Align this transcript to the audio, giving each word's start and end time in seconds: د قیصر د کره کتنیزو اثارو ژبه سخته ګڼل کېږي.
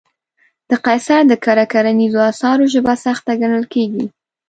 د 0.69 0.71
قیصر 0.85 1.21
د 1.27 1.33
کره 1.43 1.65
کتنیزو 1.73 2.19
اثارو 2.31 2.63
ژبه 2.73 2.93
سخته 3.05 3.31
ګڼل 3.41 3.65
کېږي. 3.73 4.05